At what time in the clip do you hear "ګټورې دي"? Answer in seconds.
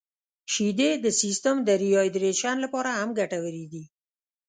3.19-3.83